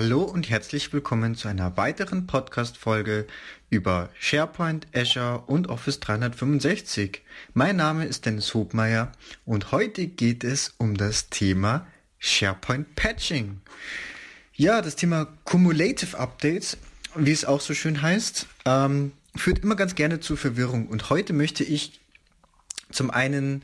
[0.00, 3.26] Hallo und herzlich willkommen zu einer weiteren Podcast-Folge
[3.68, 7.22] über SharePoint, Azure und Office 365.
[7.52, 9.10] Mein Name ist Dennis Hobmeier
[9.44, 11.84] und heute geht es um das Thema
[12.20, 13.60] SharePoint Patching.
[14.54, 16.78] Ja, das Thema Cumulative Updates,
[17.16, 21.32] wie es auch so schön heißt, ähm, führt immer ganz gerne zu Verwirrung und heute
[21.32, 21.98] möchte ich
[22.92, 23.62] zum einen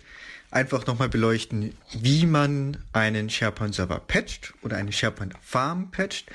[0.54, 6.30] einfach nochmal beleuchten, wie man einen SharePoint-Server patcht oder eine SharePoint-Farm patcht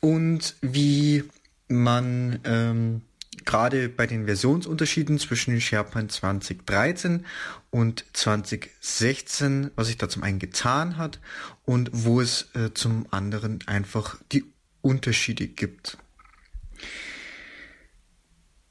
[0.00, 1.24] und wie
[1.68, 3.02] man ähm,
[3.44, 7.24] gerade bei den Versionsunterschieden zwischen SharePoint 2013
[7.70, 11.20] und 2016, was sich da zum einen getan hat
[11.64, 14.44] und wo es äh, zum anderen einfach die
[14.80, 15.98] Unterschiede gibt.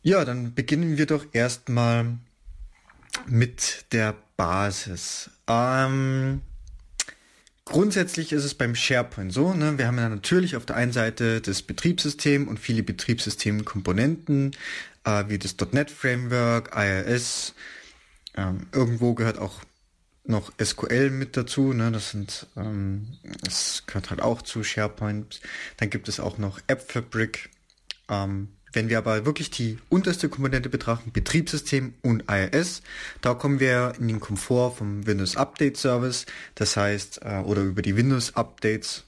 [0.03, 2.17] Ja, dann beginnen wir doch erstmal
[3.27, 5.29] mit der Basis.
[5.47, 6.41] Ähm,
[7.65, 11.41] grundsätzlich ist es beim SharePoint so, ne, wir haben ja natürlich auf der einen Seite
[11.41, 14.51] das Betriebssystem und viele Betriebssystemkomponenten,
[15.03, 17.53] äh, wie das .NET Framework, IIS,
[18.35, 19.61] ähm, irgendwo gehört auch
[20.23, 21.91] noch SQL mit dazu, ne?
[21.91, 25.41] Das sind, ähm, das gehört halt auch zu SharePoint.
[25.77, 27.49] Dann gibt es auch noch App Fabric,
[28.09, 32.81] ähm, wenn wir aber wirklich die unterste Komponente betrachten, Betriebssystem und IIS,
[33.21, 37.81] da kommen wir in den Komfort vom Windows Update Service, das heißt, äh, oder über
[37.81, 39.03] die Windows Updates.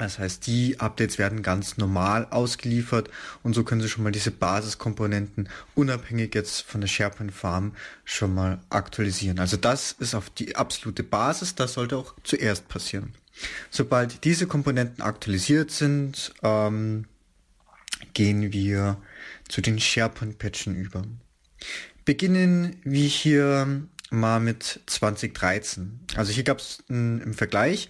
[0.00, 3.10] Das heißt, die Updates werden ganz normal ausgeliefert
[3.42, 7.74] und so können Sie schon mal diese Basiskomponenten unabhängig jetzt von der SharePoint Farm
[8.06, 9.38] schon mal aktualisieren.
[9.38, 13.12] Also das ist auf die absolute Basis, das sollte auch zuerst passieren.
[13.70, 17.04] Sobald diese Komponenten aktualisiert sind, ähm,
[18.14, 19.00] gehen wir
[19.48, 21.04] zu den SharePoint-Patchen über.
[22.04, 26.00] Beginnen wir hier mal mit 2013.
[26.16, 27.88] Also hier gab es im Vergleich,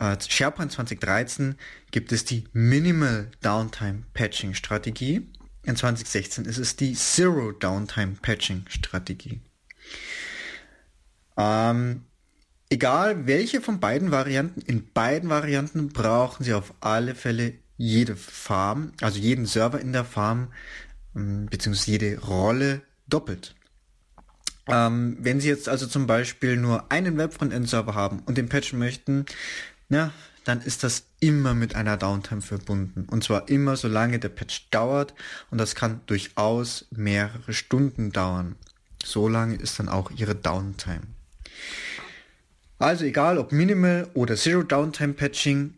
[0.00, 1.54] äh, SharePoint 2013
[1.90, 5.28] gibt es die Minimal Downtime Patching Strategie.
[5.64, 9.40] In 2016 ist es die Zero Downtime Patching Strategie.
[11.36, 12.04] Ähm,
[12.68, 18.92] egal welche von beiden Varianten, in beiden Varianten brauchen Sie auf alle Fälle jede Farm,
[19.00, 20.48] also jeden Server in der Farm,
[21.16, 23.54] ähm, beziehungsweise jede Rolle doppelt.
[24.66, 29.24] Ähm, wenn Sie jetzt also zum Beispiel nur einen Web-Frontend-Server haben und den patchen möchten,
[29.88, 30.12] na,
[30.44, 33.06] dann ist das immer mit einer Downtime verbunden.
[33.10, 35.14] Und zwar immer, solange der Patch dauert.
[35.50, 38.56] Und das kann durchaus mehrere Stunden dauern.
[39.02, 41.02] So lange ist dann auch Ihre Downtime.
[42.78, 45.74] Also egal ob Minimal oder Zero Downtime Patching,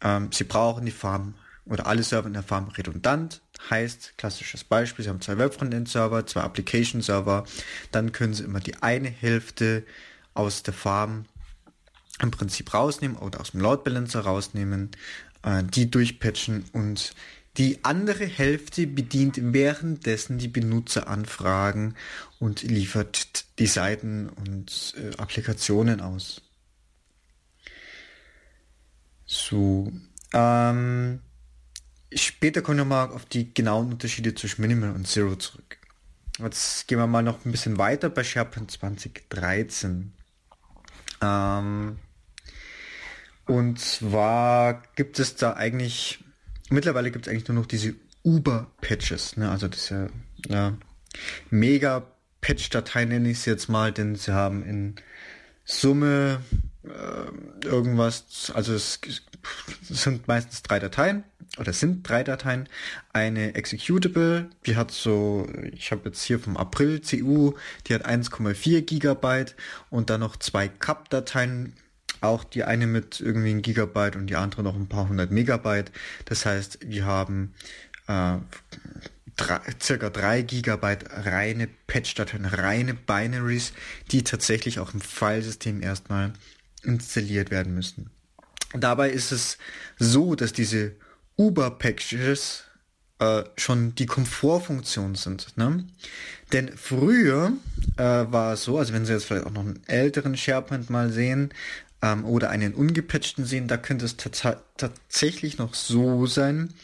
[0.00, 3.40] ähm, Sie brauchen die Farm oder alle Server in der Farm redundant.
[3.70, 7.44] Heißt, klassisches Beispiel, Sie haben zwei Web-Frontend-Server, zwei Application-Server,
[7.92, 9.84] dann können Sie immer die eine Hälfte
[10.34, 11.26] aus der Farm
[12.20, 14.90] im Prinzip rausnehmen oder aus dem Load Balancer rausnehmen,
[15.42, 17.14] äh, die durchpatchen und
[17.58, 21.96] die andere Hälfte bedient währenddessen die Benutzeranfragen
[22.38, 26.40] und liefert die Seiten und äh, Applikationen aus.
[29.26, 29.92] So,
[30.32, 31.20] ähm,
[32.14, 35.78] Später kommen wir mal auf die genauen Unterschiede zwischen Minimal und Zero zurück.
[36.38, 40.12] Jetzt gehen wir mal noch ein bisschen weiter bei SharePoint 2013.
[41.20, 41.98] Ähm,
[43.46, 46.24] und zwar gibt es da eigentlich,
[46.70, 49.50] mittlerweile gibt es eigentlich nur noch diese Uber-Patches, ne?
[49.50, 50.10] also diese
[50.48, 50.76] ja,
[51.50, 54.94] Mega-Patch-Datei nenne ich es jetzt mal, denn sie haben in
[55.64, 56.40] Summe
[56.84, 59.00] äh, irgendwas, also es,
[59.90, 61.24] es sind meistens drei Dateien
[61.58, 62.68] oder sind drei Dateien.
[63.12, 67.52] Eine Executable, die hat so, ich habe jetzt hier vom April CU,
[67.86, 69.54] die hat 1,4 Gigabyte
[69.90, 71.74] und dann noch zwei CAP-Dateien,
[72.20, 75.92] auch die eine mit irgendwie ein Gigabyte und die andere noch ein paar hundert Megabyte.
[76.24, 77.52] Das heißt, wir haben
[78.06, 78.36] äh,
[79.36, 83.72] drei, circa drei Gigabyte reine Patch-Dateien, reine Binaries,
[84.10, 86.32] die tatsächlich auch im Filesystem erstmal
[86.82, 88.10] installiert werden müssen.
[88.74, 89.58] Dabei ist es
[89.98, 90.92] so, dass diese
[91.36, 92.64] Uber-Packages
[93.22, 95.56] äh, schon die Komfortfunktion sind.
[95.56, 95.86] Ne?
[96.52, 97.52] Denn früher
[97.96, 101.10] äh, war es so, also wenn Sie jetzt vielleicht auch noch einen älteren SharePoint mal
[101.10, 101.54] sehen
[102.02, 106.74] ähm, oder einen ungepatchten sehen, da könnte es tatsächlich noch so sein,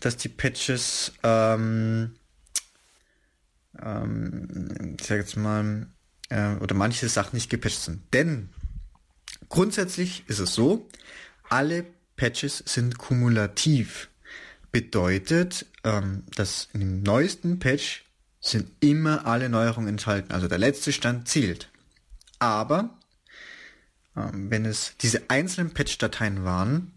[0.00, 2.14] dass die Patches, ähm,
[3.82, 5.88] ähm, ich sag jetzt mal,
[6.28, 8.02] äh, oder manche Sachen nicht gepatcht sind.
[8.14, 8.50] Denn
[9.48, 10.88] grundsätzlich ist es so,
[11.48, 11.86] alle
[12.18, 14.10] Patches sind kumulativ.
[14.70, 18.04] Bedeutet, ähm, dass dem neuesten Patch
[18.40, 20.32] sind immer alle Neuerungen enthalten.
[20.32, 21.70] Also der letzte Stand zählt.
[22.38, 22.98] Aber
[24.14, 26.92] ähm, wenn es diese einzelnen Patch-Dateien waren,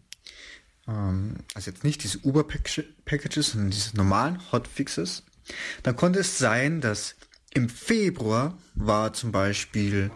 [0.88, 5.23] ähm, also jetzt nicht diese Uber-Packages, sondern diese normalen Hotfixes,
[5.83, 7.15] dann konnte es sein, dass
[7.53, 10.12] im Februar war zum Beispiel,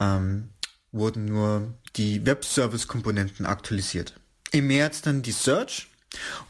[0.00, 0.50] ähm,
[0.92, 4.18] wurden nur die Web-Service-Komponenten aktualisiert.
[4.56, 5.88] Im März dann die Search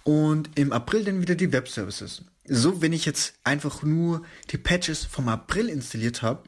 [0.04, 2.22] und im April dann wieder die Web-Services.
[2.46, 4.22] So, wenn ich jetzt einfach nur
[4.52, 6.44] die Patches vom April installiert habe,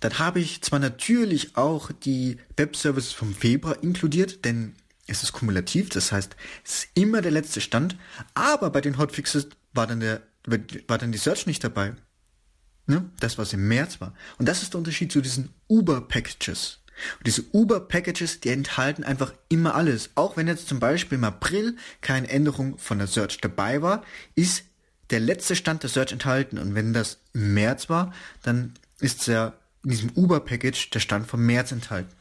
[0.00, 4.74] dann habe ich zwar natürlich auch die Web-Services vom Februar inkludiert, denn
[5.06, 6.34] es ist kumulativ, das heißt,
[6.64, 7.96] es ist immer der letzte Stand,
[8.32, 10.22] aber bei den Hotfixes war dann der,
[10.88, 11.94] war dann die Search nicht dabei.
[12.86, 13.10] Ne?
[13.20, 14.14] Das, was im März war.
[14.38, 16.78] Und das ist der Unterschied zu diesen Uber-Packages.
[17.18, 20.10] Und diese Uber-Packages, die enthalten einfach immer alles.
[20.14, 24.02] Auch wenn jetzt zum Beispiel im April keine Änderung von der Search dabei war,
[24.34, 24.64] ist
[25.10, 26.58] der letzte Stand der Search enthalten.
[26.58, 28.12] Und wenn das im März war,
[28.42, 29.52] dann ist ja
[29.84, 32.12] in diesem Uber-Package der Stand vom März enthalten.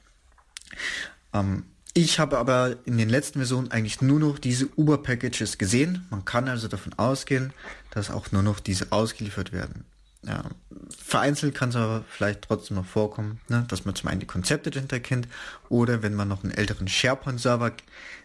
[1.34, 1.64] Ähm,
[1.94, 6.06] ich habe aber in den letzten Versionen eigentlich nur noch diese Uber-Packages gesehen.
[6.10, 7.54] Man kann also davon ausgehen,
[7.92, 9.86] dass auch nur noch diese ausgeliefert werden.
[10.28, 10.44] Ja,
[10.90, 14.72] vereinzelt kann es aber vielleicht trotzdem noch vorkommen, ne, dass man zum einen die Konzepte
[14.72, 15.28] dahinter kennt
[15.70, 17.74] oder wenn man noch einen älteren SharePoint-Server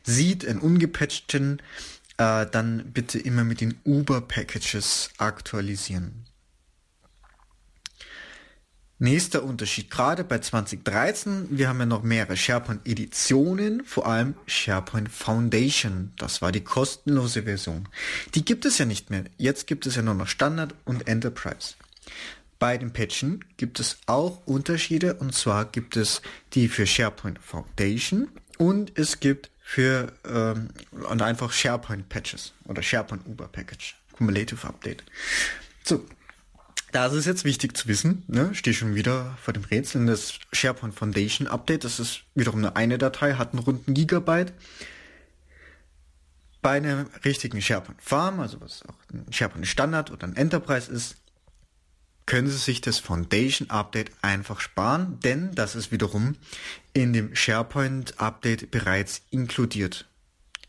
[0.03, 1.61] sieht, einen ungepatchten,
[2.17, 6.27] äh, dann bitte immer mit den Uber-Packages aktualisieren.
[9.03, 16.13] Nächster Unterschied, gerade bei 2013, wir haben ja noch mehrere SharePoint-Editionen, vor allem SharePoint Foundation.
[16.19, 17.89] Das war die kostenlose Version.
[18.35, 19.25] Die gibt es ja nicht mehr.
[19.39, 21.77] Jetzt gibt es ja nur noch Standard und Enterprise.
[22.59, 26.21] Bei den Patchen gibt es auch Unterschiede und zwar gibt es
[26.53, 28.29] die für SharePoint Foundation
[28.59, 30.69] und es gibt für ähm,
[31.09, 35.05] und einfach SharePoint Patches oder SharePoint Uber Package, Cumulative Update.
[35.85, 36.05] So,
[36.93, 40.95] da ist jetzt wichtig zu wissen, ne, stehe schon wieder vor dem Rätsel, das SharePoint
[40.95, 44.53] Foundation Update, das ist wiederum nur eine Datei, hat einen runden Gigabyte.
[46.63, 51.17] Bei einer richtigen SharePoint Farm, also was auch ein SharePoint Standard oder ein Enterprise ist,
[52.31, 56.37] können Sie sich das Foundation Update einfach sparen, denn das ist wiederum
[56.93, 60.09] in dem SharePoint Update bereits inkludiert.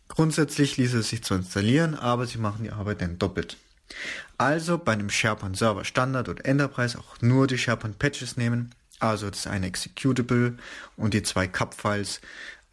[0.08, 3.58] Grundsätzlich ließ es sich zu installieren, aber Sie machen die Arbeit dann doppelt.
[4.40, 9.30] Also bei einem SharePoint Server Standard oder Enterprise auch nur die SharePoint Patches nehmen, also
[9.30, 10.58] das eine Executable
[10.98, 12.22] und die zwei Cup-Files.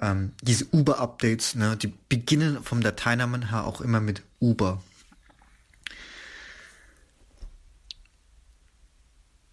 [0.00, 4.82] Ähm, diese Uber-Updates, ne, die beginnen vom Dateinamen her auch immer mit Uber.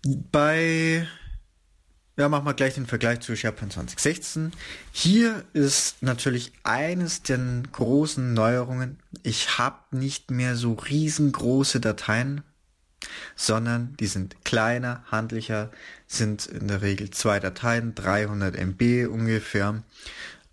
[0.07, 1.07] Bei,
[2.16, 4.52] ja, machen wir gleich den Vergleich zu SharePoint 2016.
[4.92, 7.40] Hier ist natürlich eines der
[7.72, 9.00] großen Neuerungen.
[9.24, 12.44] Ich habe nicht mehr so riesengroße Dateien,
[13.36, 15.72] sondern die sind kleiner, handlicher,
[16.06, 19.81] sind in der Regel zwei Dateien, 300 MB ungefähr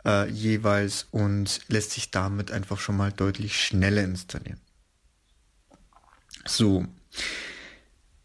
[0.07, 4.61] äh, jeweils und lässt sich damit einfach schon mal deutlich schneller installieren.
[6.47, 6.87] So.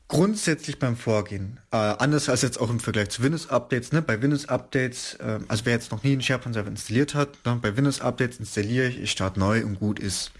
[0.10, 4.02] Grundsätzlich beim Vorgehen, äh, anders als jetzt auch im Vergleich zu Windows-Updates, ne?
[4.02, 7.60] bei Windows-Updates, äh, also wer jetzt noch nie einen SharePoint-Server installiert hat, ne?
[7.62, 10.32] bei Windows-Updates installiere ich, ich starte neu und gut ist.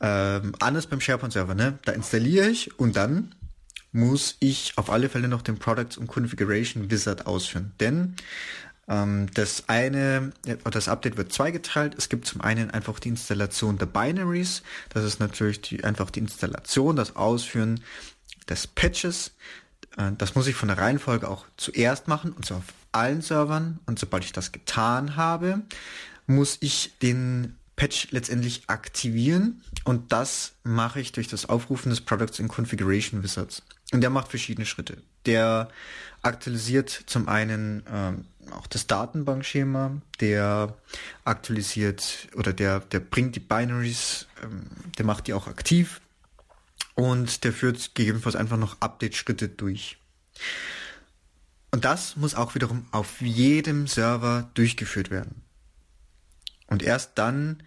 [0.00, 1.78] Ähm, anders beim SharePoint-Server, ne?
[1.84, 3.32] da installiere ich und dann
[3.92, 7.72] muss ich auf alle Fälle noch den Products und Configuration Wizard ausführen.
[7.78, 8.16] Denn
[8.88, 10.32] ähm, das eine,
[10.64, 11.94] das Update wird zweigeteilt.
[11.96, 14.62] Es gibt zum einen einfach die Installation der Binaries.
[14.90, 17.80] Das ist natürlich die, einfach die Installation, das Ausführen
[18.48, 19.32] des Patches.
[19.96, 23.78] Äh, das muss ich von der Reihenfolge auch zuerst machen, und zwar auf allen Servern.
[23.86, 25.62] Und sobald ich das getan habe,
[26.26, 29.62] muss ich den Patch letztendlich aktivieren.
[29.84, 33.62] Und das mache ich durch das Aufrufen des Products in Configuration Wizards.
[33.92, 34.96] Und der macht verschiedene Schritte.
[35.26, 35.68] Der
[36.22, 40.74] aktualisiert zum einen ähm, auch das Datenbankschema, der
[41.24, 44.66] aktualisiert oder der, der bringt die Binaries, ähm,
[44.98, 46.00] der macht die auch aktiv
[46.96, 49.98] und der führt gegebenenfalls einfach noch Update-Schritte durch.
[51.70, 55.42] Und das muss auch wiederum auf jedem Server durchgeführt werden.
[56.68, 57.62] Und erst dann,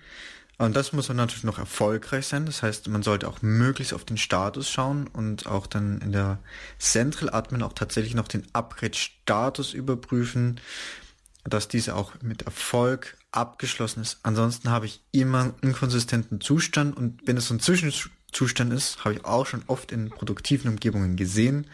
[0.57, 4.03] und das muss dann natürlich noch erfolgreich sein, das heißt, man sollte auch möglichst auf
[4.03, 6.39] den Status schauen und auch dann in der
[6.79, 10.59] Central Admin auch tatsächlich noch den Upgrade-Status überprüfen,
[11.43, 14.19] dass diese auch mit Erfolg abgeschlossen ist.
[14.23, 18.18] Ansonsten habe ich immer einen inkonsistenten Zustand und wenn es so ein Zwischenzustand
[18.71, 21.67] ist, habe ich auch schon oft in produktiven Umgebungen gesehen,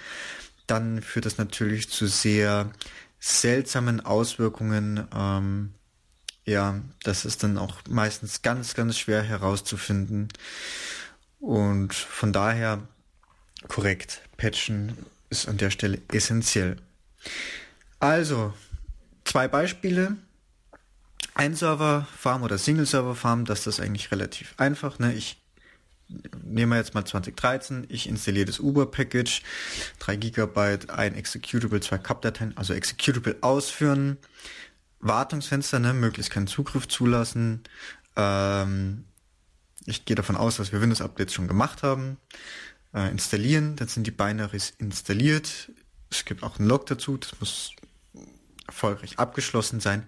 [0.68, 2.72] dann führt das natürlich zu sehr
[3.20, 5.08] seltsamen Auswirkungen.
[5.14, 5.74] Ähm,
[6.46, 10.30] ja, das ist dann auch meistens ganz, ganz schwer herauszufinden.
[11.40, 12.88] Und von daher
[13.68, 14.98] korrekt, patchen
[15.30, 16.78] ist an der Stelle essentiell.
[18.00, 18.54] Also,
[19.24, 20.18] zwei Beispiele.
[21.34, 25.00] Ein-Server-Farm oder Single-Server-Farm, das ist das eigentlich relativ einfach.
[25.00, 25.14] Ne?
[25.14, 25.38] Ich
[26.44, 29.42] nehme jetzt mal 2013, ich installiere das Uber-Package,
[30.00, 34.18] 3 GB, ein Executable, zwei Cup-Dateien, also Executable ausführen,
[35.00, 37.64] Wartungsfenster, ne, möglichst keinen Zugriff zulassen.
[38.16, 39.06] Ähm,
[39.86, 42.18] ich gehe davon aus, dass wir Windows-Updates schon gemacht haben.
[42.94, 45.72] Äh, installieren, dann sind die Binaries installiert.
[46.10, 47.72] Es gibt auch einen Log dazu, das muss
[48.68, 50.08] erfolgreich abgeschlossen sein.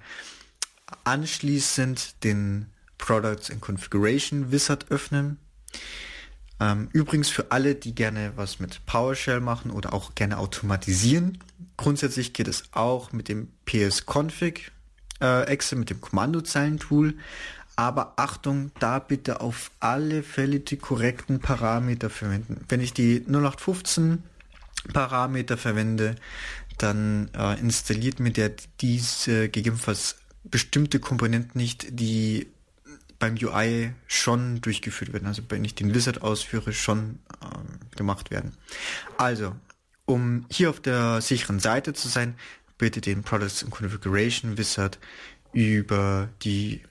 [1.04, 5.38] Anschließend den Products and Configuration Wizard öffnen.
[6.60, 11.38] Ähm, übrigens für alle, die gerne was mit PowerShell machen oder auch gerne automatisieren.
[11.78, 14.72] Grundsätzlich geht es auch mit dem PS-Config
[15.22, 17.16] äh, Exe, mit dem Kommandozeilentool.
[17.76, 22.66] Aber Achtung, da bitte auf alle Fälle die korrekten Parameter verwenden.
[22.70, 24.24] Wenn ich die 0815
[24.94, 26.16] Parameter verwende,
[26.80, 32.48] dann äh, installiert mir der diese gegebenenfalls bestimmte Komponenten nicht, die
[33.20, 35.28] beim UI schon durchgeführt werden.
[35.28, 38.56] Also wenn ich den Wizard ausführe, schon ähm, gemacht werden.
[39.18, 39.56] Also,
[40.06, 42.36] um hier auf der sicheren Seite zu sein,
[42.78, 45.00] bitte den Products and Configuration Wizard
[45.54, 46.82] über die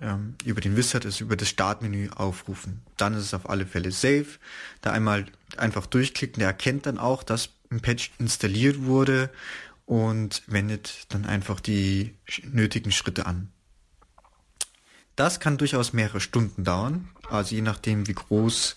[0.00, 2.82] ähm, über den Wizard, also über das Startmenü aufrufen.
[2.96, 4.38] Dann ist es auf alle Fälle safe.
[4.82, 9.30] Da einmal einfach durchklicken, der erkennt dann auch, dass ein Patch installiert wurde
[9.86, 13.50] und wendet dann einfach die nötigen Schritte an.
[15.16, 18.76] Das kann durchaus mehrere Stunden dauern, also je nachdem, wie groß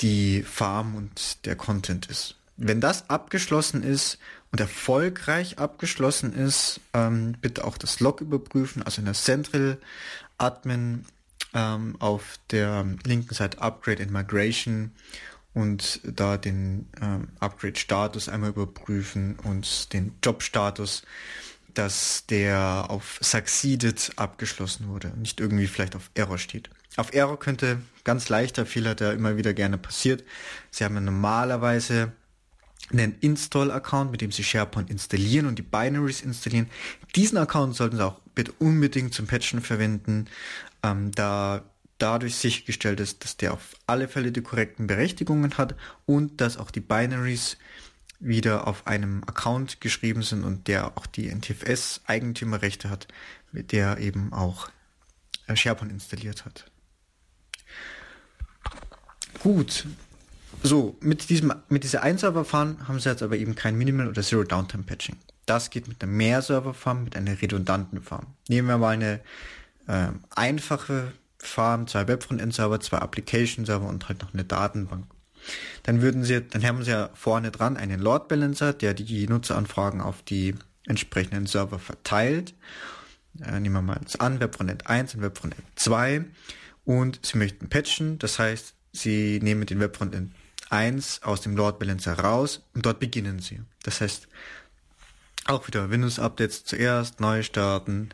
[0.00, 2.36] die Farm und der Content ist.
[2.56, 4.18] Wenn das abgeschlossen ist
[4.50, 9.78] und erfolgreich abgeschlossen ist, ähm, bitte auch das Log überprüfen, also in der Central
[10.38, 11.06] Admin
[11.54, 14.92] ähm, auf der linken Seite Upgrade and Migration
[15.54, 21.02] und da den ähm, Upgrade-Status einmal überprüfen und den Job-Status
[21.74, 26.70] dass der auf Succeeded abgeschlossen wurde nicht irgendwie vielleicht auf Error steht.
[26.96, 30.24] Auf Error könnte ganz leichter Fehler, der immer wieder gerne passiert.
[30.70, 32.12] Sie haben ja normalerweise
[32.92, 36.68] einen Install-Account, mit dem Sie SharePoint installieren und die Binaries installieren.
[37.16, 40.26] Diesen Account sollten Sie auch bitte unbedingt zum Patchen verwenden,
[40.82, 41.64] ähm, da
[41.98, 46.70] dadurch sichergestellt ist, dass der auf alle Fälle die korrekten Berechtigungen hat und dass auch
[46.70, 47.56] die Binaries
[48.22, 53.08] wieder auf einem Account geschrieben sind und der auch die NTFS-Eigentümerrechte hat,
[53.50, 54.68] mit der eben auch
[55.48, 56.70] äh, SharePoint installiert hat.
[59.40, 59.86] Gut.
[60.62, 64.44] So, mit diesem, mit dieser Ein-Server-Farm haben sie jetzt aber eben kein Minimal oder Zero
[64.44, 65.16] Downtime Patching.
[65.46, 68.26] Das geht mit einer Mehr-Server-Farm, mit einer redundanten Farm.
[68.48, 69.20] Nehmen wir mal eine
[69.88, 75.06] äh, einfache Farm, zwei Webfrontend-Server, zwei Application-Server und halt noch eine Datenbank.
[75.82, 80.00] Dann würden Sie, dann haben Sie ja vorne dran einen Load Balancer, der die Nutzeranfragen
[80.00, 80.54] auf die
[80.86, 82.54] entsprechenden Server verteilt.
[83.40, 86.24] Äh, nehmen wir mal das an, WebFrontend 1 und WebFrontend 2.
[86.84, 90.34] Und Sie möchten patchen, das heißt, Sie nehmen den WebFrontend
[90.70, 93.60] 1 aus dem Load Balancer raus und dort beginnen Sie.
[93.82, 94.28] Das heißt,
[95.44, 98.10] auch wieder Windows Updates zuerst, neu starten.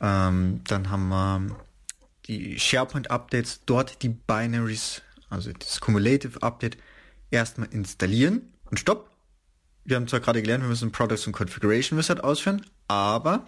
[0.00, 1.56] Ähm, dann haben wir
[2.26, 6.76] die SharePoint Updates, dort die Binaries also das Cumulative Update,
[7.30, 9.10] erstmal installieren und stopp.
[9.84, 13.46] Wir haben zwar gerade gelernt, wir müssen Products und Configuration Wizard ausführen, aber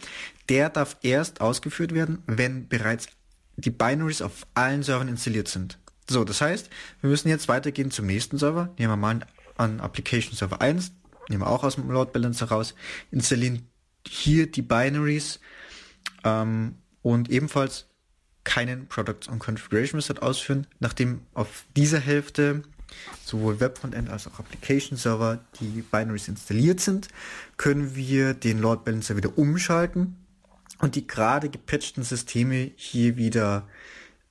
[0.49, 3.09] der darf erst ausgeführt werden, wenn bereits
[3.57, 5.79] die Binaries auf allen Servern installiert sind.
[6.09, 6.71] So, das heißt,
[7.01, 8.73] wir müssen jetzt weitergehen zum nächsten Server.
[8.79, 9.21] Nehmen wir mal
[9.57, 10.93] an Application Server 1,
[11.29, 12.75] nehmen wir auch aus dem Load Balancer raus,
[13.11, 13.69] installieren
[14.07, 15.39] hier die Binaries
[16.25, 17.87] ähm, und ebenfalls
[18.45, 22.63] keinen Products on Configuration Wizard ausführen, nachdem auf dieser Hälfte
[23.25, 27.09] sowohl Webfrontend als auch Application Server die Binaries installiert sind,
[27.57, 30.17] können wir den Load Balancer wieder umschalten
[30.79, 33.69] und die gerade gepatchten Systeme hier wieder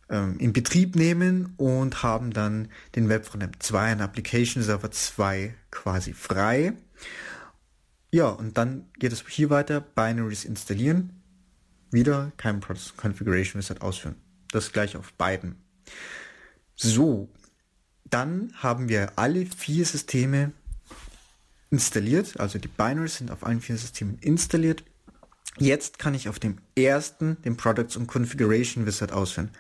[0.10, 6.14] ähm, in Betrieb nehmen und haben dann den Webfrontend 2 und Application Server 2 quasi
[6.14, 6.74] frei.
[8.12, 11.21] Ja, und dann geht es hier weiter, Binaries installieren,
[11.92, 14.16] wieder kein Process Configuration Wizard ausführen.
[14.52, 15.56] Das gleich auf beiden.
[16.76, 17.30] So,
[18.10, 20.52] dann haben wir alle vier Systeme
[21.70, 24.84] installiert, also die Binaries sind auf allen vier Systemen installiert.
[25.58, 29.52] Jetzt kann ich auf dem ersten den Products und Configuration Wizard ausführen.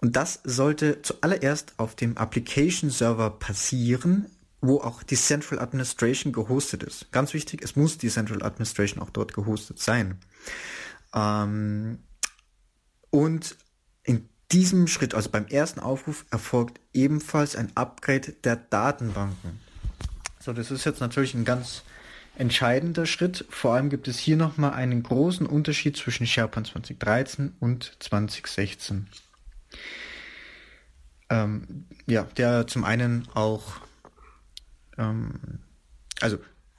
[0.00, 4.26] Und das sollte zuallererst auf dem Application Server passieren,
[4.60, 7.10] wo auch die Central Administration gehostet ist.
[7.12, 10.18] Ganz wichtig, es muss die Central Administration auch dort gehostet sein.
[11.14, 11.98] Ähm,
[13.10, 13.56] und
[14.02, 19.60] in diesem Schritt, also beim ersten Aufruf, erfolgt ebenfalls ein Upgrade der Datenbanken.
[20.40, 21.82] So, das ist jetzt natürlich ein ganz
[22.36, 23.44] entscheidender Schritt.
[23.50, 29.08] Vor allem gibt es hier nochmal einen großen Unterschied zwischen SharePoint 2013 und 2016.
[31.30, 33.80] Ähm, ja, der zum einen auch,
[34.96, 35.60] ähm,
[36.20, 36.38] also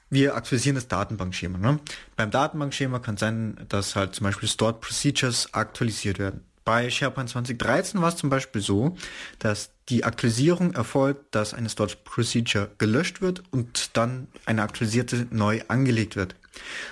[0.10, 1.58] wir aktualisieren das Datenbankschema.
[1.58, 1.80] Ne?
[2.16, 6.44] Beim Datenbankschema kann sein, dass halt zum Beispiel Stored Procedures aktualisiert werden.
[6.66, 8.96] Bei SharePoint 2013 war es zum Beispiel so,
[9.40, 15.62] dass die Aktualisierung erfolgt, dass eine Stored Procedure gelöscht wird und dann eine aktualisierte neu
[15.68, 16.36] angelegt wird.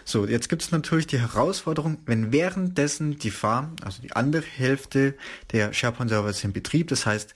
[0.04, 5.16] So, jetzt gibt es natürlich die Herausforderung, wenn währenddessen die Farm, also die andere Hälfte
[5.52, 7.34] der SharePoint-Server ist in Betrieb, das heißt,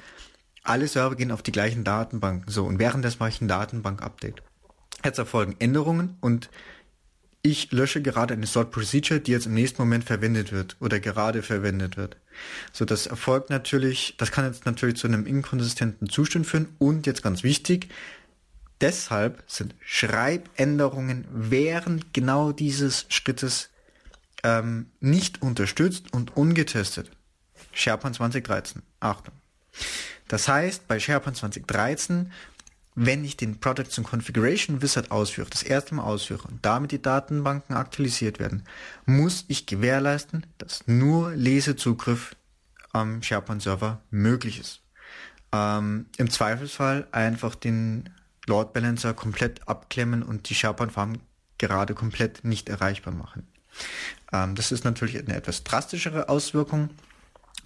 [0.64, 2.52] alle Server gehen auf die gleichen Datenbanken.
[2.52, 4.42] So, und währenddessen mache ich ein Datenbank-Update.
[5.04, 6.50] Jetzt erfolgen Änderungen und
[7.44, 11.42] ich lösche gerade eine Sort Procedure, die jetzt im nächsten Moment verwendet wird oder gerade
[11.42, 12.18] verwendet wird.
[12.72, 17.24] So, das erfolgt natürlich, das kann jetzt natürlich zu einem inkonsistenten Zustand führen und jetzt
[17.24, 17.90] ganz wichtig,
[18.80, 23.70] deshalb sind Schreibänderungen während genau dieses Schrittes
[24.44, 27.12] ähm, nicht unterstützt und ungetestet.
[27.74, 28.82] SharePoint 2013.
[29.00, 29.34] Achtung.
[30.28, 32.32] Das heißt, bei SharePoint 2013
[32.96, 37.02] wenn ich den Products und Configuration Wizard ausführe, das erste Mal ausführe und damit die
[37.02, 38.64] Datenbanken aktualisiert werden,
[39.06, 42.36] muss ich gewährleisten, dass nur Lesezugriff
[42.92, 44.82] am SharePoint Server möglich ist.
[45.54, 48.10] Ähm, Im Zweifelsfall einfach den
[48.48, 51.14] Load Balancer komplett abklemmen und die SharePoint Farm
[51.58, 53.48] gerade komplett nicht erreichbar machen.
[54.34, 56.90] Ähm, das ist natürlich eine etwas drastischere Auswirkung,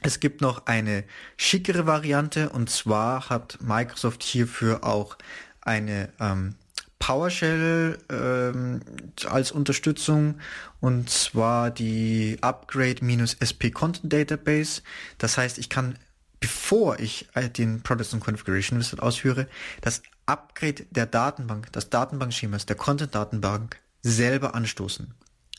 [0.02, 1.04] es gibt noch eine
[1.38, 5.18] schickere Variante und zwar hat Microsoft hierfür auch
[5.62, 6.56] eine ähm,
[7.00, 8.82] PowerShell ähm,
[9.30, 10.40] als Unterstützung
[10.80, 14.82] und zwar die Upgrade-SP Content Database.
[15.18, 15.98] Das heißt, ich kann,
[16.40, 19.48] bevor ich äh, den Products and Configuration Wizard ausführe,
[19.82, 25.14] das Upgrade der Datenbank, das Datenbankschemas, der Content-Datenbank selber anstoßen.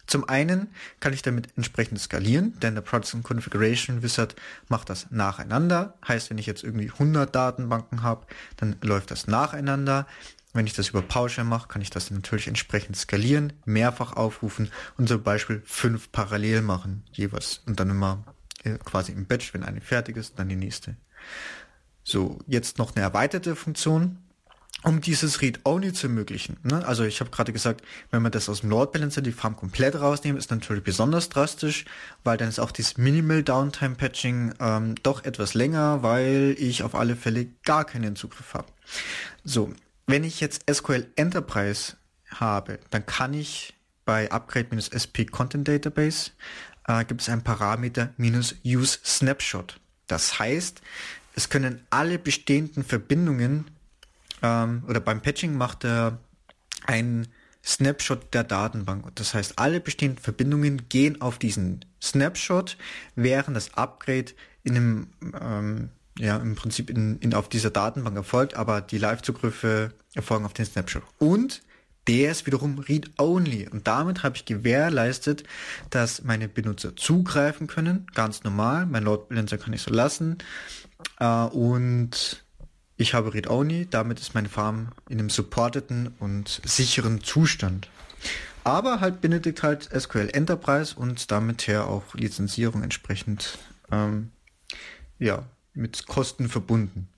[0.07, 0.69] Zum einen
[1.01, 4.37] kann ich damit entsprechend skalieren, denn der Products Configuration Wizard
[4.69, 5.99] macht das nacheinander.
[6.07, 10.07] Heißt, wenn ich jetzt irgendwie 100 Datenbanken habe, dann läuft das nacheinander.
[10.53, 15.09] Wenn ich das über PowerShell mache, kann ich das natürlich entsprechend skalieren, mehrfach aufrufen und
[15.09, 17.63] zum Beispiel fünf parallel machen, jeweils.
[17.67, 18.25] Und dann immer
[18.65, 20.97] äh, quasi im Batch, wenn eine fertig ist, dann die nächste.
[22.05, 24.19] So, jetzt noch eine erweiterte Funktion
[24.83, 26.59] um dieses Read-Only zu ermöglichen.
[26.63, 26.87] Ne?
[26.87, 29.97] Also ich habe gerade gesagt, wenn man das aus dem Load Balancer die Farm komplett
[29.97, 31.85] rausnehmen, ist natürlich besonders drastisch,
[32.25, 36.95] weil dann ist auch dieses Minimal Downtime Patching ähm, doch etwas länger, weil ich auf
[36.95, 38.69] alle Fälle gar keinen Zugriff habe.
[39.45, 39.73] So,
[40.07, 41.95] wenn ich jetzt SQL Enterprise
[42.31, 46.31] habe, dann kann ich bei Upgrade-SP Content Database
[46.87, 49.81] äh, gibt es einen Parameter minus Use Snapshot.
[50.07, 50.81] Das heißt,
[51.35, 53.67] es können alle bestehenden Verbindungen
[54.43, 56.19] ähm, oder beim Patching macht er
[56.87, 57.29] einen
[57.65, 59.05] Snapshot der Datenbank.
[59.17, 62.77] Das heißt, alle bestehenden Verbindungen gehen auf diesen Snapshot,
[63.17, 65.07] während das Upgrade in einem,
[65.41, 70.55] ähm, ja, im Prinzip in, in, auf dieser Datenbank erfolgt, aber die Live-Zugriffe erfolgen auf
[70.55, 71.03] den Snapshot.
[71.19, 71.63] Und
[72.07, 73.69] der ist wiederum read-only.
[73.69, 75.43] Und damit habe ich gewährleistet,
[75.91, 78.87] dass meine Benutzer zugreifen können, ganz normal.
[78.87, 80.39] Mein Load Balancer kann ich so lassen.
[81.19, 82.46] Äh, und
[82.97, 87.89] ich habe Read-Only, damit ist meine Farm in einem supporteten und sicheren Zustand.
[88.65, 93.59] Aber halt benötigt halt SQL Enterprise und damit her auch Lizenzierung entsprechend
[93.93, 94.31] ähm,
[95.19, 97.09] ja, mit Kosten verbunden.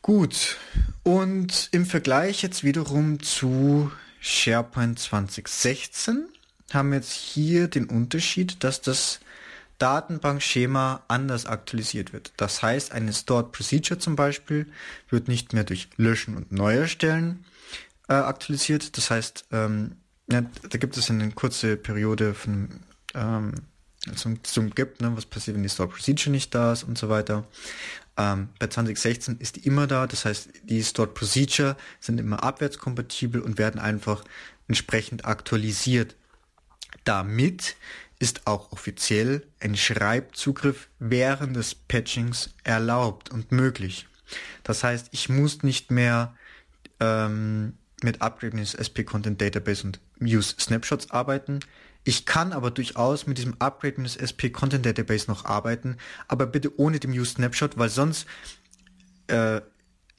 [0.00, 0.56] Gut,
[1.02, 6.26] und im Vergleich jetzt wiederum zu SharePoint 2016
[6.72, 9.20] haben wir jetzt hier den Unterschied, dass das
[9.82, 12.32] Datenbankschema anders aktualisiert wird.
[12.36, 14.70] Das heißt, eine Stored Procedure zum Beispiel
[15.08, 17.44] wird nicht mehr durch Löschen und Neuerstellen
[18.08, 18.96] äh, aktualisiert.
[18.96, 19.96] Das heißt, ähm,
[20.30, 22.68] ja, da gibt es eine kurze Periode von
[23.14, 23.54] ähm,
[24.14, 27.08] zum, zum gibt, ne, was passiert, wenn die Stored Procedure nicht da ist und so
[27.08, 27.44] weiter.
[28.16, 33.40] Ähm, bei 2016 ist die immer da, das heißt, die Stored Procedure sind immer abwärtskompatibel
[33.40, 34.22] und werden einfach
[34.68, 36.14] entsprechend aktualisiert.
[37.04, 37.74] Damit
[38.22, 44.06] ist auch offiziell ein Schreibzugriff während des Patchings erlaubt und möglich.
[44.62, 46.32] Das heißt, ich muss nicht mehr
[47.00, 51.58] ähm, mit Upgrading SP Content Database und Use Snapshots arbeiten.
[52.04, 55.96] Ich kann aber durchaus mit diesem Upgrade SP Content Database noch arbeiten,
[56.28, 58.26] aber bitte ohne dem Use Snapshot, weil sonst
[59.26, 59.62] äh,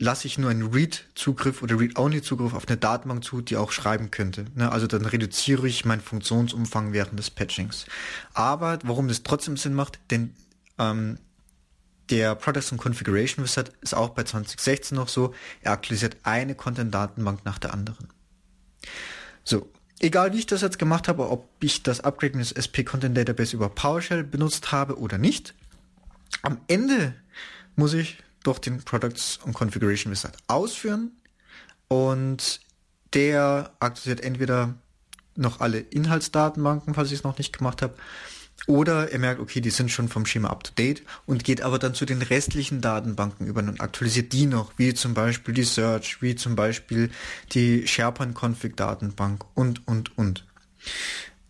[0.03, 4.45] lasse ich nur einen Read-Zugriff oder Read-Only-Zugriff auf eine Datenbank zu, die auch schreiben könnte.
[4.55, 4.71] Ne?
[4.71, 7.85] Also dann reduziere ich meinen Funktionsumfang während des Patchings.
[8.33, 10.35] Aber warum das trotzdem Sinn macht, denn
[10.77, 11.17] ähm,
[12.09, 17.45] der Products and Configuration Wizard ist auch bei 2016 noch so, er aktualisiert eine Content-Datenbank
[17.45, 18.09] nach der anderen.
[19.45, 23.17] So, egal wie ich das jetzt gemacht habe, ob ich das Upgrade des SP Content
[23.17, 25.53] Database über PowerShell benutzt habe oder nicht,
[26.41, 27.15] am Ende
[27.77, 31.11] muss ich doch den Products und Configuration Wizard ausführen
[31.87, 32.59] und
[33.13, 34.75] der aktualisiert entweder
[35.35, 37.95] noch alle Inhaltsdatenbanken, falls ich es noch nicht gemacht habe,
[38.67, 41.79] oder er merkt, okay, die sind schon vom Schema up to date und geht aber
[41.79, 46.21] dann zu den restlichen Datenbanken über und aktualisiert die noch, wie zum Beispiel die Search,
[46.21, 47.09] wie zum Beispiel
[47.51, 50.45] die SharePoint Config Datenbank und, und, und.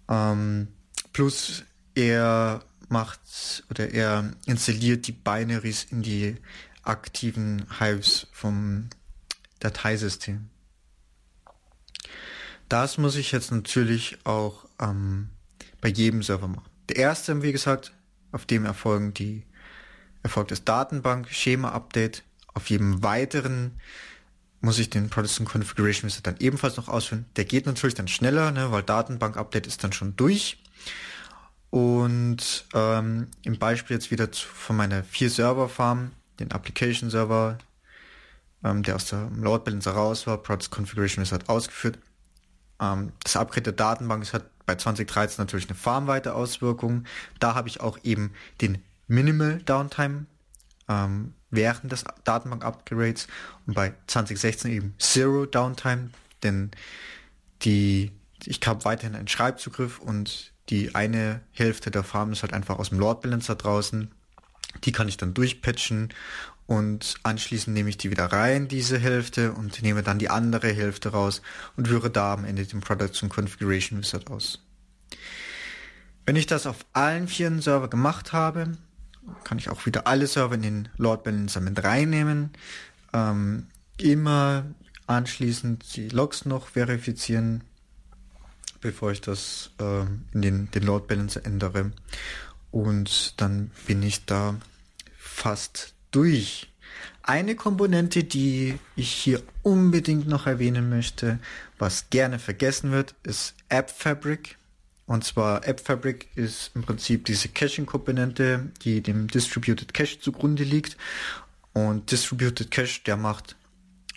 [0.09, 0.69] Ähm,
[1.11, 6.37] plus er macht oder er installiert die Binaries in die
[6.83, 8.89] aktiven Hives vom
[9.59, 10.49] Dateisystem.
[12.69, 15.29] Das muss ich jetzt natürlich auch ähm,
[15.81, 16.69] bei jedem Server machen.
[16.89, 17.93] Der erste, wie gesagt,
[18.31, 19.43] auf dem erfolgen die,
[20.23, 22.23] erfolgt das Datenbank-Schema-Update.
[22.53, 23.79] Auf jedem weiteren
[24.61, 27.25] muss ich den Protestant Configuration Wizard dann ebenfalls noch ausführen.
[27.35, 30.57] Der geht natürlich dann schneller, ne, weil Datenbank-Update ist dann schon durch.
[31.69, 37.57] Und ähm, im Beispiel jetzt wieder zu, von meiner vier Server Farm, den Application Server,
[38.63, 41.99] ähm, der aus der Load Balancer raus war, Protest Configuration Wizard ausgeführt.
[42.79, 47.05] Ähm, das Upgrade der Datenbank ist halt bei 2013 natürlich eine farmweite Auswirkung.
[47.39, 50.25] Da habe ich auch eben den Minimal Downtime
[50.87, 53.27] ähm, während des Datenbank-Upgrades
[53.67, 56.09] und bei 2016 eben Zero Downtime,
[56.41, 56.71] denn
[57.61, 58.11] die,
[58.45, 62.89] ich habe weiterhin einen Schreibzugriff und die eine Hälfte der Farm ist halt einfach aus
[62.89, 64.11] dem Load Balancer draußen.
[64.83, 66.09] Die kann ich dann durchpatchen
[66.65, 71.09] und anschließend nehme ich die wieder rein, diese Hälfte, und nehme dann die andere Hälfte
[71.09, 71.41] raus
[71.75, 74.59] und führe da am Ende den Products und Configuration Wizard aus.
[76.25, 78.77] Wenn ich das auf allen vier Server gemacht habe,
[79.43, 82.51] kann ich auch wieder alle Server in den Load Balancer mit reinnehmen.
[83.13, 84.65] Ähm, immer
[85.05, 87.63] anschließend die Logs noch verifizieren,
[88.79, 91.91] bevor ich das äh, in den, den Load Balancer ändere.
[92.73, 94.55] Und dann bin ich da
[95.15, 96.71] fast durch.
[97.21, 101.37] Eine Komponente, die ich hier unbedingt noch erwähnen möchte,
[101.77, 104.57] was gerne vergessen wird, ist App Fabric.
[105.05, 110.97] Und zwar App Fabric ist im Prinzip diese Caching-Komponente, die dem Distributed Cache zugrunde liegt.
[111.73, 113.55] Und Distributed Cache, der macht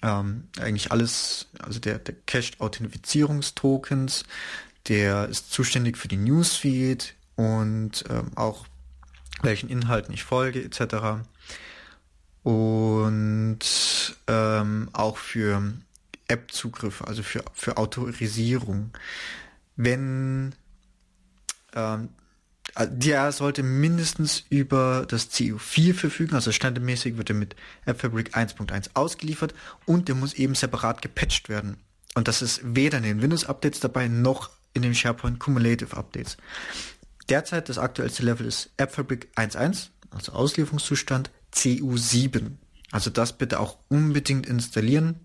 [0.02, 4.24] ähm, eigentlich alles, also der, der cached Authentifizierungstokens,
[4.88, 8.66] der ist zuständig für die Newsfeed und ähm, auch
[9.42, 11.22] welchen Inhalten ich folge etc
[12.46, 13.58] und
[14.28, 15.72] ähm, auch für
[16.28, 18.92] App-Zugriffe, also für, für Autorisierung.
[19.74, 20.54] Wenn
[21.74, 22.10] ähm,
[22.78, 29.52] der sollte mindestens über das CU4 verfügen, also standardmäßig wird er mit AppFabric 1.1 ausgeliefert
[29.84, 31.78] und der muss eben separat gepatcht werden.
[32.14, 36.36] Und das ist weder in den Windows-Updates dabei noch in den SharePoint Cumulative Updates.
[37.28, 41.30] Derzeit das aktuellste Level ist AppFabric 1.1, also Auslieferungszustand.
[41.54, 42.52] CU7.
[42.90, 45.20] Also das bitte auch unbedingt installieren.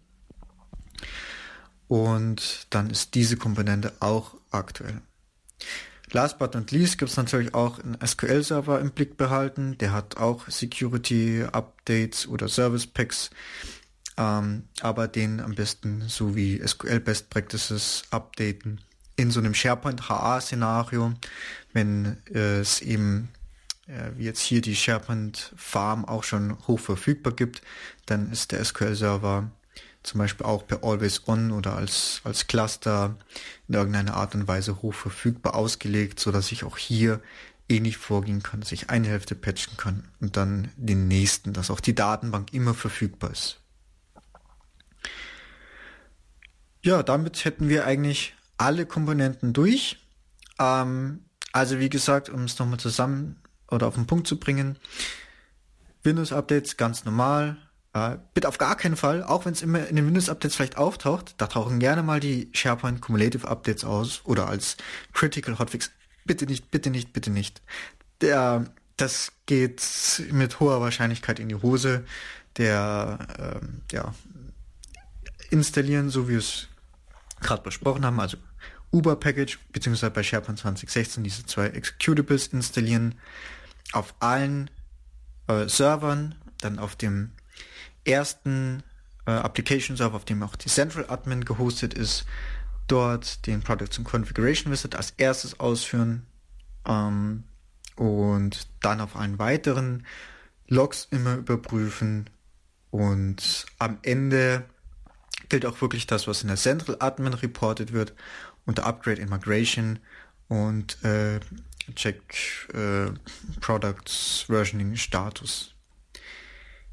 [1.87, 5.01] Und dann ist diese Komponente auch aktuell.
[6.11, 9.77] Last but not least gibt es natürlich auch einen SQL-Server im Blick behalten.
[9.77, 13.29] Der hat auch Security-Updates oder Service-Packs.
[14.17, 18.81] Ähm, aber den am besten so wie SQL Best Practices updaten
[19.21, 21.13] in so einem SharePoint HA-Szenario,
[21.73, 23.29] wenn äh, es eben
[23.87, 27.61] äh, wie jetzt hier die SharePoint Farm auch schon hoch verfügbar gibt,
[28.05, 29.51] dann ist der SQL-Server
[30.03, 33.15] zum Beispiel auch per Always On oder als, als Cluster
[33.67, 37.21] in irgendeiner Art und Weise hoch verfügbar ausgelegt, so dass ich auch hier
[37.69, 41.79] ähnlich vorgehen kann, dass ich eine Hälfte patchen kann und dann den nächsten, dass auch
[41.79, 43.59] die Datenbank immer verfügbar ist.
[46.81, 49.97] Ja, damit hätten wir eigentlich alle Komponenten durch.
[50.59, 54.77] Ähm, also wie gesagt, um es nochmal zusammen oder auf den Punkt zu bringen.
[56.03, 57.57] Windows-Updates ganz normal.
[57.93, 61.35] Äh, bitte auf gar keinen Fall, auch wenn es immer in den Windows-Updates vielleicht auftaucht,
[61.37, 64.77] da tauchen gerne mal die SharePoint Cumulative Updates aus oder als
[65.13, 65.91] Critical Hotfix.
[66.23, 67.61] Bitte nicht, bitte nicht, bitte nicht.
[68.21, 69.83] Der, das geht
[70.31, 72.05] mit hoher Wahrscheinlichkeit in die Hose.
[72.57, 74.13] Der, ähm, ja,
[75.49, 76.67] installieren, so wie es
[77.41, 78.37] gerade besprochen haben, also
[78.91, 83.15] Uber Package, beziehungsweise bei SharePoint 2016 diese zwei Executables installieren
[83.93, 84.69] auf allen
[85.47, 87.31] äh, Servern, dann auf dem
[88.05, 88.83] ersten
[89.25, 92.25] äh, Application Server, auf dem auch die Central Admin gehostet ist,
[92.87, 96.25] dort den Products und Configuration Wizard als erstes ausführen
[96.85, 97.43] ähm,
[97.95, 100.05] und dann auf allen weiteren
[100.67, 102.29] Logs immer überprüfen
[102.89, 104.65] und am Ende
[105.49, 108.13] gilt auch wirklich das, was in der Central Admin reported wird,
[108.65, 109.99] unter Upgrade and Migration
[110.47, 111.39] und äh,
[111.95, 113.11] Check äh,
[113.59, 115.73] Products Versioning Status.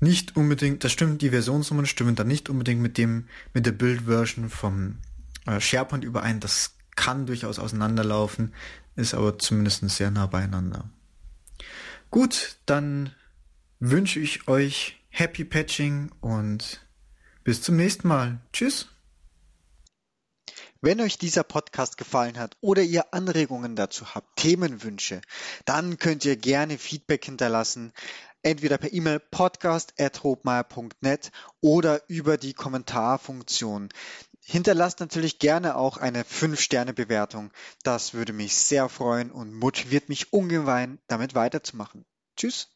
[0.01, 4.49] Nicht unbedingt, das stimmt, die Versionsnummern stimmen dann nicht unbedingt mit dem, mit der Build-Version
[4.49, 4.99] vom
[5.47, 6.41] äh, SharePoint überein.
[6.41, 8.55] Das kann durchaus auseinanderlaufen,
[8.97, 10.89] ist aber zumindest sehr nah beieinander.
[12.11, 13.11] Gut, dann
[13.81, 16.81] wünsche ich euch Happy Patching und
[17.49, 18.41] bis zum nächsten Mal.
[18.53, 18.89] Tschüss.
[20.83, 25.23] Wenn euch dieser Podcast gefallen hat oder ihr Anregungen dazu habt, Themenwünsche,
[25.65, 27.95] dann könnt ihr gerne Feedback hinterlassen,
[28.43, 31.33] entweder per E-Mail podcast.robmeier.net
[31.63, 33.89] oder über die Kommentarfunktion.
[34.45, 37.51] Hinterlasst natürlich gerne auch eine 5-Sterne-Bewertung.
[37.83, 42.05] Das würde mich sehr freuen und motiviert mich ungemein, damit weiterzumachen.
[42.37, 42.69] Tschüss.